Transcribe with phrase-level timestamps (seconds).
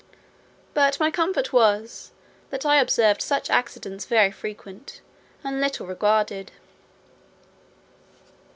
[0.73, 2.09] But my comfort was,
[2.49, 4.99] that I observed such accidents very frequent,
[5.43, 6.51] and little regarded.